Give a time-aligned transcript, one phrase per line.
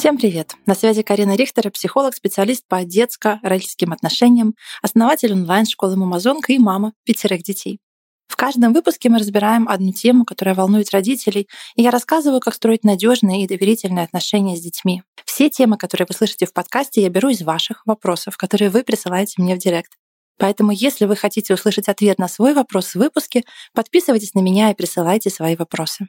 [0.00, 0.54] Всем привет!
[0.64, 7.42] На связи Карина Рихтер, психолог, специалист по детско-родительским отношениям, основатель онлайн-школы «Мамазонка» и мама пятерых
[7.42, 7.80] детей.
[8.26, 12.82] В каждом выпуске мы разбираем одну тему, которая волнует родителей, и я рассказываю, как строить
[12.82, 15.02] надежные и доверительные отношения с детьми.
[15.26, 19.34] Все темы, которые вы слышите в подкасте, я беру из ваших вопросов, которые вы присылаете
[19.36, 19.92] мне в директ.
[20.38, 23.44] Поэтому, если вы хотите услышать ответ на свой вопрос в выпуске,
[23.74, 26.08] подписывайтесь на меня и присылайте свои вопросы.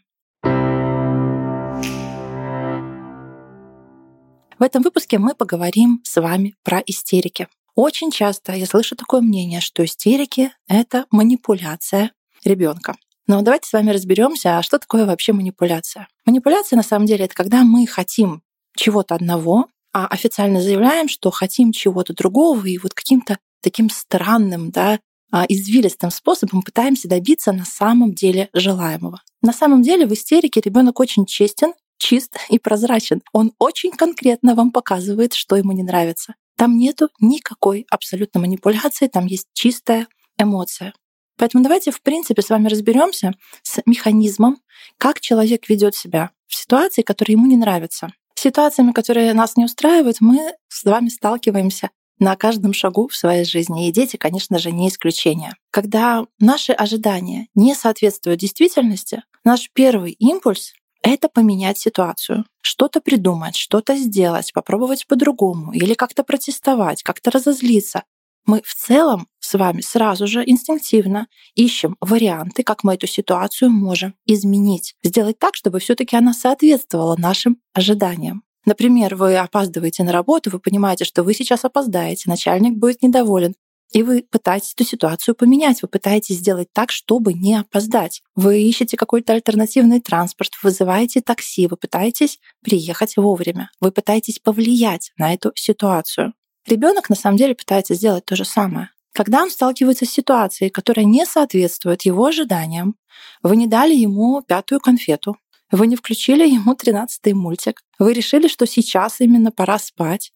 [4.62, 7.48] В этом выпуске мы поговорим с вами про истерики.
[7.74, 12.12] Очень часто я слышу такое мнение, что истерики— это манипуляция
[12.46, 12.96] ребенка.
[13.26, 16.08] Но давайте с вами разберемся, а что такое вообще манипуляция.
[16.28, 18.44] Манипуляция на самом деле это когда мы хотим
[18.78, 25.00] чего-то одного, а официально заявляем, что хотим чего-то другого, и вот каким-то таким странным, да,
[25.32, 29.24] а, извилистым способом пытаемся добиться на самом деле желаемого.
[29.42, 33.22] На самом деле в истерике ребенок очень честен чист и прозрачен.
[33.32, 36.34] Он очень конкретно вам показывает, что ему не нравится.
[36.58, 40.94] Там нету никакой абсолютно манипуляции, там есть чистая эмоция.
[41.38, 44.58] Поэтому давайте, в принципе, с вами разберемся с механизмом,
[44.98, 48.12] как человек ведет себя в ситуации, которые ему не нравятся.
[48.36, 53.46] С ситуациями, которые нас не устраивают, мы с вами сталкиваемся на каждом шагу в своей
[53.46, 53.88] жизни.
[53.88, 55.54] И дети, конечно же, не исключение.
[55.72, 63.96] Когда наши ожидания не соответствуют действительности, наш первый импульс это поменять ситуацию, что-то придумать, что-то
[63.96, 68.04] сделать, попробовать по-другому или как-то протестовать, как-то разозлиться.
[68.46, 74.16] Мы в целом с вами сразу же инстинктивно ищем варианты, как мы эту ситуацию можем
[74.26, 78.44] изменить, сделать так, чтобы все-таки она соответствовала нашим ожиданиям.
[78.66, 83.56] Например, вы опаздываете на работу, вы понимаете, что вы сейчас опоздаете, начальник будет недоволен,
[83.92, 88.22] и вы пытаетесь эту ситуацию поменять, вы пытаетесь сделать так, чтобы не опоздать.
[88.36, 95.34] Вы ищете какой-то альтернативный транспорт, вызываете такси, вы пытаетесь приехать вовремя, вы пытаетесь повлиять на
[95.34, 96.34] эту ситуацию.
[96.66, 98.92] Ребенок на самом деле пытается сделать то же самое.
[99.14, 102.96] Когда он сталкивается с ситуацией, которая не соответствует его ожиданиям,
[103.44, 105.36] вы не дали ему пятую конфету,
[105.70, 110.32] вы не включили ему тринадцатый мультик, вы решили, что сейчас именно пора спать,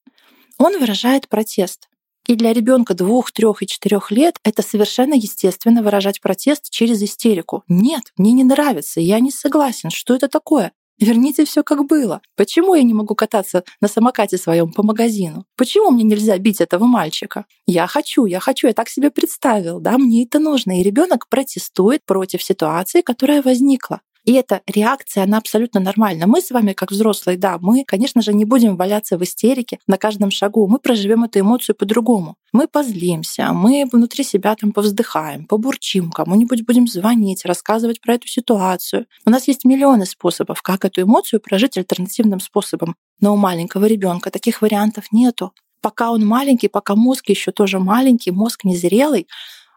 [0.57, 1.87] он выражает протест.
[2.27, 7.63] И для ребенка двух, трех и четырех лет это совершенно естественно выражать протест через истерику.
[7.67, 9.91] Нет, мне не нравится, я не согласен.
[9.91, 10.71] Что это такое?
[10.97, 12.21] Верните все как было.
[12.37, 15.45] Почему я не могу кататься на самокате своем по магазину?
[15.57, 17.45] Почему мне нельзя бить этого мальчика?
[17.67, 20.79] Я хочу, я хочу, я так себе представил, да, мне это нужно.
[20.79, 24.01] И ребенок протестует против ситуации, которая возникла.
[24.25, 26.25] И эта реакция, она абсолютно нормальна.
[26.25, 29.97] Мы с вами, как взрослые, да, мы, конечно же, не будем валяться в истерике на
[29.97, 30.67] каждом шагу.
[30.67, 32.35] Мы проживем эту эмоцию по-другому.
[32.51, 39.05] Мы позлимся, мы внутри себя там повздыхаем, побурчим, кому-нибудь будем звонить, рассказывать про эту ситуацию.
[39.25, 42.95] У нас есть миллионы способов, как эту эмоцию прожить альтернативным способом.
[43.19, 45.53] Но у маленького ребенка таких вариантов нету.
[45.81, 49.27] Пока он маленький, пока мозг еще тоже маленький, мозг незрелый,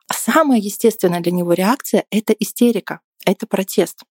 [0.09, 4.05] а самая естественная для него реакция— это истерика, это протест.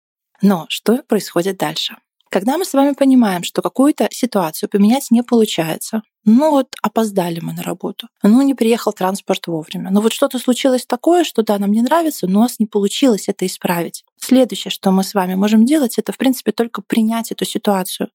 [0.42, 1.96] Но что происходит дальше?
[2.28, 7.52] Когда мы с вами понимаем, что какую-то ситуацию поменять не получается, ну вот опоздали мы
[7.52, 11.70] на работу, ну не приехал транспорт вовремя, ну вот что-то случилось такое, что да, нам
[11.70, 14.04] не нравится, но у нас не получилось это исправить.
[14.20, 18.08] Следующее, что мы с вами можем делать, это в принципе только принять эту ситуацию,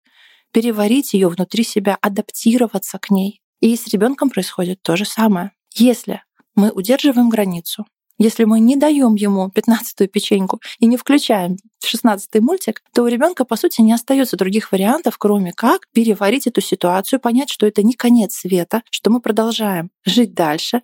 [0.51, 3.41] переварить ее внутри себя, адаптироваться к ней.
[3.61, 5.51] И с ребенком происходит то же самое.
[5.73, 6.21] Если
[6.55, 7.85] мы удерживаем границу,
[8.21, 13.45] если мы не даем ему 15-ю печеньку и не включаем 16-й мультик, то у ребенка,
[13.45, 17.93] по сути, не остается других вариантов, кроме как переварить эту ситуацию, понять, что это не
[17.93, 20.83] конец света, что мы продолжаем жить дальше,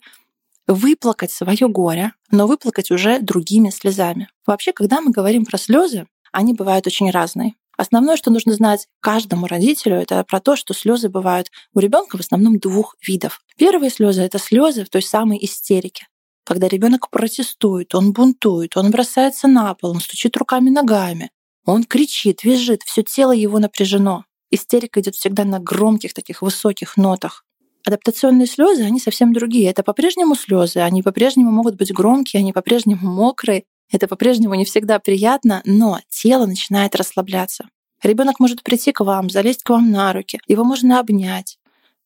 [0.66, 4.30] выплакать свое горе, но выплакать уже другими слезами.
[4.48, 7.54] Вообще, когда мы говорим про слезы, они бывают очень разные.
[7.78, 12.22] Основное, что нужно знать каждому родителю, это про то, что слезы бывают у ребенка в
[12.22, 13.42] основном двух видов.
[13.58, 16.08] Первые слезы это слезы в той самой истерике
[16.48, 21.30] когда ребенок протестует, он бунтует, он бросается на пол, он стучит руками-ногами,
[21.66, 24.24] он кричит, визжит, все тело его напряжено.
[24.50, 27.44] Истерика идет всегда на громких таких высоких нотах.
[27.86, 29.70] Адаптационные слезы, они совсем другие.
[29.70, 35.00] Это по-прежнему слезы, они по-прежнему могут быть громкие, они по-прежнему мокрые, это по-прежнему не всегда
[35.00, 37.68] приятно, но тело начинает расслабляться.
[38.02, 41.60] Ребенок может прийти к вам, залезть к вам на руки, его можно обнять.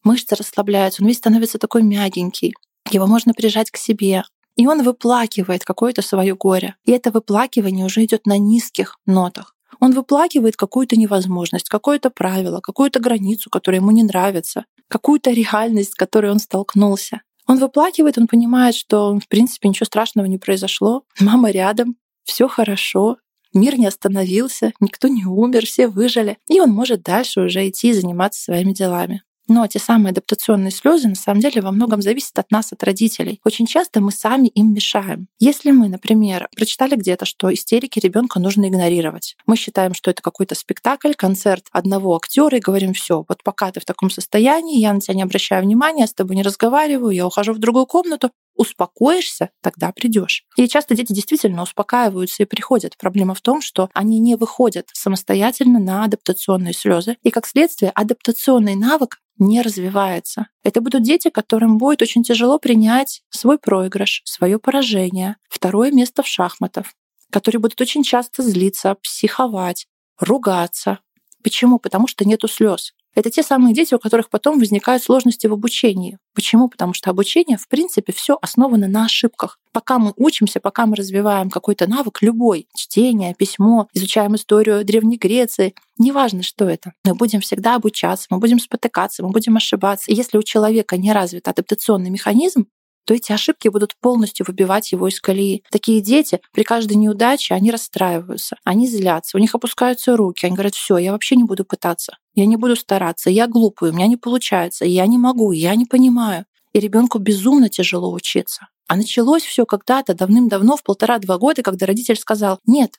[0.03, 2.55] Мышцы расслабляются, он весь становится такой мягенький.
[2.89, 4.23] Его можно прижать к себе,
[4.55, 6.75] и он выплакивает какое-то свое горе.
[6.85, 9.55] И это выплакивание уже идет на низких нотах.
[9.79, 15.95] Он выплакивает какую-то невозможность, какое-то правило, какую-то границу, которая ему не нравится, какую-то реальность, с
[15.95, 17.21] которой он столкнулся.
[17.47, 21.03] Он выплакивает, он понимает, что в принципе ничего страшного не произошло.
[21.19, 23.17] Мама рядом, все хорошо,
[23.53, 27.93] мир не остановился, никто не умер, все выжили, и он может дальше уже идти и
[27.93, 29.23] заниматься своими делами.
[29.53, 33.41] Но те самые адаптационные слезы на самом деле во многом зависят от нас, от родителей.
[33.43, 35.27] Очень часто мы сами им мешаем.
[35.39, 40.55] Если мы, например, прочитали где-то, что истерики ребенка нужно игнорировать, мы считаем, что это какой-то
[40.55, 45.01] спектакль, концерт одного актера и говорим, все, вот пока ты в таком состоянии, я на
[45.01, 48.31] тебя не обращаю внимания, с тобой не разговариваю, я ухожу в другую комнату,
[48.61, 50.45] успокоишься, тогда придешь.
[50.55, 52.95] И часто дети действительно успокаиваются и приходят.
[52.97, 57.17] Проблема в том, что они не выходят самостоятельно на адаптационные слезы.
[57.23, 60.47] И как следствие, адаптационный навык не развивается.
[60.63, 66.27] Это будут дети, которым будет очень тяжело принять свой проигрыш, свое поражение, второе место в
[66.27, 66.85] шахматах,
[67.31, 69.87] которые будут очень часто злиться, психовать,
[70.19, 70.99] ругаться.
[71.43, 71.79] Почему?
[71.79, 72.93] Потому что нету слез.
[73.13, 76.17] Это те самые дети, у которых потом возникают сложности в обучении.
[76.33, 76.69] Почему?
[76.69, 79.59] Потому что обучение, в принципе, все основано на ошибках.
[79.73, 85.75] Пока мы учимся, пока мы развиваем какой-то навык, любой, чтение, письмо, изучаем историю Древней Греции,
[85.97, 90.11] неважно, что это, мы будем всегда обучаться, мы будем спотыкаться, мы будем ошибаться.
[90.11, 92.65] И если у человека не развит адаптационный механизм,
[93.11, 95.65] то эти ошибки будут полностью выбивать его из колеи.
[95.69, 100.75] Такие дети при каждой неудаче, они расстраиваются, они злятся, у них опускаются руки, они говорят,
[100.75, 104.15] все, я вообще не буду пытаться, я не буду стараться, я глупый, у меня не
[104.15, 106.45] получается, я не могу, я не понимаю.
[106.71, 108.69] И ребенку безумно тяжело учиться.
[108.87, 112.91] А началось все когда-то давным-давно, в полтора-два года, когда родитель сказал, нет,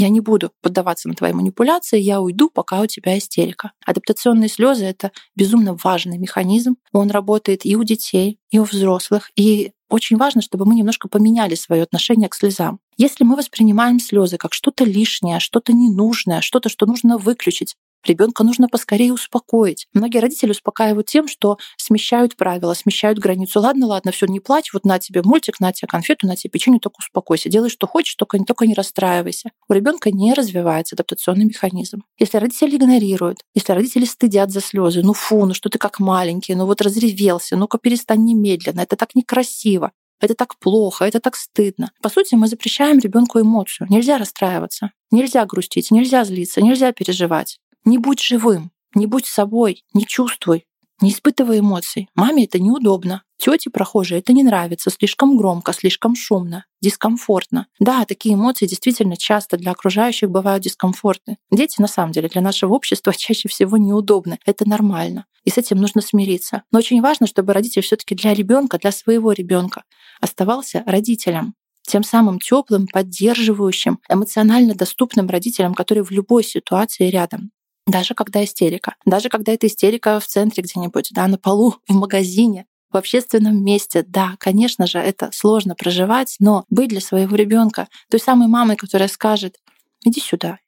[0.00, 3.72] я не буду поддаваться на твои манипуляции, я уйду, пока у тебя истерика.
[3.84, 6.76] Адаптационные слезы это безумно важный механизм.
[6.92, 9.30] Он работает и у детей, и у взрослых.
[9.36, 12.80] И очень важно, чтобы мы немножко поменяли свое отношение к слезам.
[12.96, 18.68] Если мы воспринимаем слезы как что-то лишнее, что-то ненужное, что-то, что нужно выключить, Ребенка нужно
[18.68, 19.86] поскорее успокоить.
[19.92, 23.60] Многие родители успокаивают тем, что смещают правила, смещают границу.
[23.60, 26.80] Ладно, ладно, все, не плачь, вот на тебе мультик, на тебе конфету, на тебе печенье,
[26.80, 27.48] только успокойся.
[27.48, 29.50] Делай, что хочешь, только, только не расстраивайся.
[29.68, 32.02] У ребенка не развивается адаптационный механизм.
[32.18, 36.54] Если родители игнорируют, если родители стыдят за слезы, ну фу, ну что ты как маленький,
[36.54, 41.92] ну вот разревелся, ну-ка перестань немедленно, это так некрасиво это так плохо, это так стыдно.
[42.02, 43.86] По сути, мы запрещаем ребенку эмоцию.
[43.90, 47.58] Нельзя расстраиваться, нельзя грустить, нельзя злиться, нельзя переживать.
[47.84, 50.66] Не будь живым, не будь собой, не чувствуй,
[51.00, 52.08] не испытывай эмоций.
[52.14, 53.22] Маме это неудобно.
[53.38, 57.68] Тете прохожей это не нравится, слишком громко, слишком шумно, дискомфортно.
[57.78, 61.38] Да, такие эмоции действительно часто для окружающих бывают дискомфортны.
[61.50, 64.38] Дети, на самом деле, для нашего общества чаще всего неудобны.
[64.44, 65.24] Это нормально.
[65.44, 66.64] И с этим нужно смириться.
[66.70, 69.84] Но очень важно, чтобы родитель все таки для ребенка, для своего ребенка
[70.20, 71.54] оставался родителем
[71.86, 77.50] тем самым теплым, поддерживающим, эмоционально доступным родителем, который в любой ситуации рядом
[77.86, 82.66] даже когда истерика, даже когда это истерика в центре где-нибудь, да, на полу, в магазине,
[82.90, 88.20] в общественном месте, да, конечно же, это сложно проживать, но быть для своего ребенка той
[88.20, 89.58] самой мамой, которая скажет,
[90.04, 90.58] иди сюда,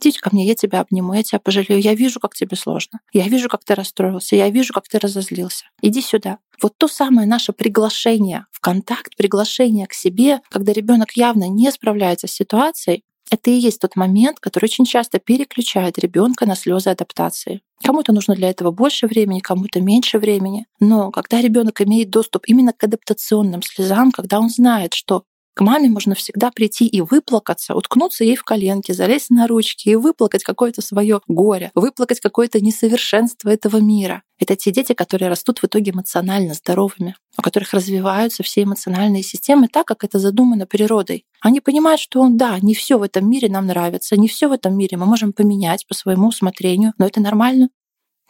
[0.00, 3.26] иди ко мне, я тебя обниму, я тебя пожалею, я вижу, как тебе сложно, я
[3.26, 6.38] вижу, как ты расстроился, я вижу, как ты разозлился, иди сюда.
[6.62, 12.28] Вот то самое наше приглашение в контакт, приглашение к себе, когда ребенок явно не справляется
[12.28, 17.62] с ситуацией, это и есть тот момент, который очень часто переключает ребенка на слезы адаптации.
[17.82, 20.66] Кому-то нужно для этого больше времени, кому-то меньше времени.
[20.80, 25.24] Но когда ребенок имеет доступ именно к адаптационным слезам, когда он знает, что
[25.54, 29.94] к маме можно всегда прийти и выплакаться, уткнуться ей в коленки, залезть на ручки и
[29.94, 34.24] выплакать какое-то свое горе, выплакать какое-то несовершенство этого мира.
[34.40, 39.68] Это те дети, которые растут в итоге эмоционально здоровыми, у которых развиваются все эмоциональные системы
[39.68, 41.24] так, как это задумано природой.
[41.40, 44.76] Они понимают, что да, не все в этом мире нам нравится, не все в этом
[44.76, 47.68] мире мы можем поменять по своему усмотрению, но это нормально.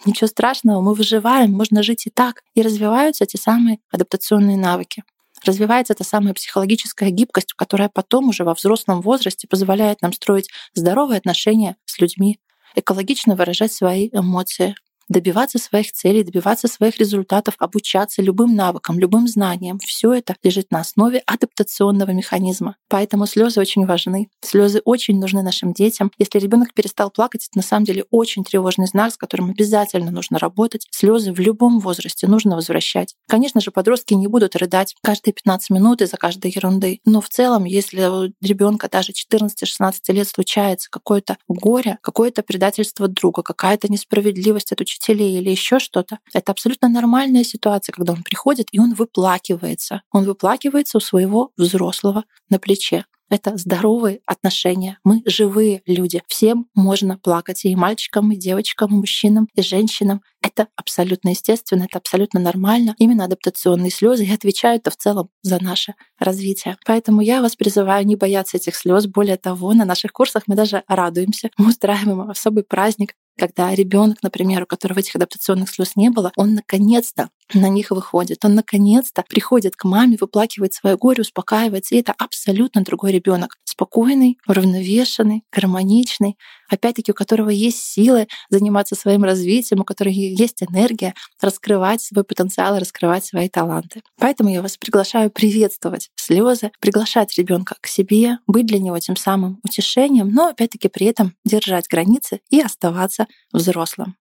[0.05, 2.43] Ничего страшного, мы выживаем, можно жить и так.
[2.55, 5.05] И развиваются эти самые адаптационные навыки
[5.45, 11.19] развивается эта самая психологическая гибкость, которая потом уже во взрослом возрасте позволяет нам строить здоровые
[11.19, 12.39] отношения с людьми,
[12.75, 14.75] экологично выражать свои эмоции,
[15.09, 19.79] добиваться своих целей, добиваться своих результатов, обучаться любым навыкам, любым знаниям.
[19.79, 22.77] Все это лежит на основе адаптационного механизма.
[22.89, 24.29] Поэтому слезы очень важны.
[24.41, 26.11] Слезы очень нужны нашим детям.
[26.19, 30.39] Если ребенок перестал плакать, это на самом деле очень тревожный знак, с которым обязательно нужно
[30.39, 30.87] работать.
[30.91, 33.15] Слезы в любом возрасте нужно возвращать.
[33.29, 37.01] Конечно же, подростки не будут рыдать каждые 15 минут из-за каждой ерунды.
[37.05, 43.43] Но в целом, если у ребенка даже 14-16 лет случается какое-то горе, какое-то предательство друга,
[43.43, 46.19] какая-то несправедливость от учителей или еще что-то.
[46.33, 50.03] Это абсолютно нормальная ситуация, когда он приходит и он выплакивается.
[50.13, 53.05] Он выплакивается у своего взрослого на плече.
[53.31, 54.99] это здоровые отношения.
[55.03, 56.23] Мы живые люди.
[56.29, 57.65] Всем можно плакать.
[57.65, 60.21] И мальчикам, и девочкам, и мужчинам, и женщинам.
[60.41, 62.95] Это абсолютно естественно, это абсолютно нормально.
[62.99, 66.77] Именно адаптационные слезы и отвечают-то в целом за наше развитие.
[66.87, 69.07] Поэтому я вас призываю не бояться этих слез.
[69.07, 71.51] Более того, на наших курсах мы даже радуемся.
[71.57, 76.55] Мы устраиваем особый праздник, когда ребенок, например, у которого этих адаптационных слез не было, он
[76.55, 78.45] наконец-то на них выходит.
[78.45, 81.95] Он наконец-то приходит к маме, выплакивает свое горе, успокаивается.
[81.95, 83.57] И это абсолютно другой ребенок.
[83.65, 86.39] Спокойный, уравновешенный, гармоничный,
[86.69, 92.79] опять-таки у которого есть силы заниматься своим развитием, у которого есть энергия раскрывать свой потенциал,
[92.79, 94.03] раскрывать свои таланты.
[94.19, 99.61] Поэтому я вас приглашаю приветствовать слезы, приглашать ребенка к себе, быть для него тем самым
[99.63, 104.17] утешением, но опять-таки при этом держать границы и оставаться взрослым.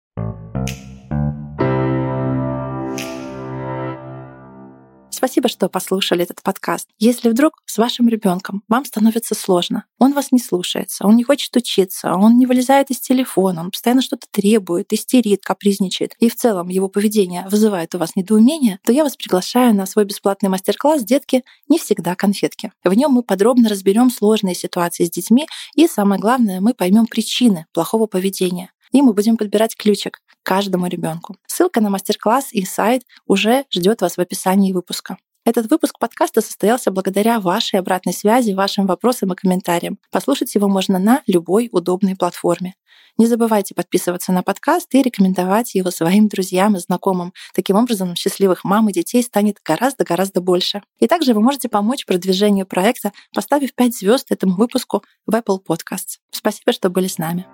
[5.24, 6.88] Спасибо, что послушали этот подкаст.
[6.98, 11.54] Если вдруг с вашим ребенком вам становится сложно, он вас не слушается, он не хочет
[11.54, 16.70] учиться, он не вылезает из телефона, он постоянно что-то требует, истерит, капризничает, и в целом
[16.70, 21.44] его поведение вызывает у вас недоумение, то я вас приглашаю на свой бесплатный мастер-класс «Детки
[21.68, 22.72] не всегда конфетки».
[22.82, 27.66] В нем мы подробно разберем сложные ситуации с детьми и, самое главное, мы поймем причины
[27.72, 31.36] плохого поведения и мы будем подбирать ключик каждому ребенку.
[31.46, 35.16] Ссылка на мастер-класс и сайт уже ждет вас в описании выпуска.
[35.44, 39.98] Этот выпуск подкаста состоялся благодаря вашей обратной связи, вашим вопросам и комментариям.
[40.12, 42.74] Послушать его можно на любой удобной платформе.
[43.18, 47.32] Не забывайте подписываться на подкаст и рекомендовать его своим друзьям и знакомым.
[47.54, 50.82] Таким образом, счастливых мам и детей станет гораздо-гораздо больше.
[50.98, 56.20] И также вы можете помочь продвижению проекта, поставив 5 звезд этому выпуску в Apple Podcasts.
[56.30, 57.46] Спасибо, что были с нами.